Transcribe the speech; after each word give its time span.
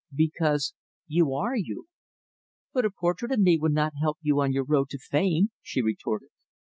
"Because 0.15 0.73
you 1.05 1.31
are 1.35 1.55
you." 1.55 1.85
"But 2.73 2.85
a 2.85 2.89
portrait 2.89 3.31
of 3.33 3.39
me 3.39 3.59
would 3.59 3.71
not 3.73 3.93
help 4.01 4.17
you 4.23 4.41
on 4.41 4.51
your 4.51 4.63
road 4.65 4.89
to 4.89 4.97
fame," 4.97 5.51
she 5.61 5.79
retorted. 5.83 6.29